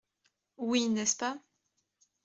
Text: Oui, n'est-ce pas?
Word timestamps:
Oui, 0.57 0.89
n'est-ce 0.89 1.15
pas? 1.17 1.37